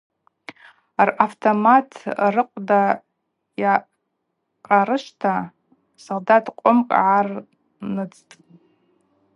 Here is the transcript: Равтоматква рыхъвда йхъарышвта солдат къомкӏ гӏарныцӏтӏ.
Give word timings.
Равтоматква 1.07 2.27
рыхъвда 2.33 2.83
йхъарышвта 3.61 5.33
солдат 6.05 6.45
къомкӏ 6.59 6.89
гӏарныцӏтӏ. 6.91 8.33